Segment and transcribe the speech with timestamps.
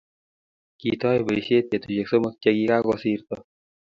[0.79, 3.35] Kitoi boisiet petusiek somok che ki kakosirto